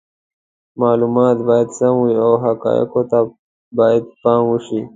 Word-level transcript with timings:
معلومات 0.81 1.37
باید 1.47 1.69
سم 1.79 1.93
وي 2.03 2.13
او 2.25 2.31
حقایقو 2.45 3.01
ته 3.09 3.19
باید 3.77 4.03
پام 4.21 4.43
وشي. 4.51 4.81